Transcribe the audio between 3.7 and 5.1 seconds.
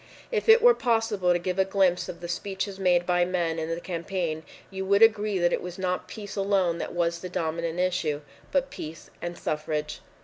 campaign, you would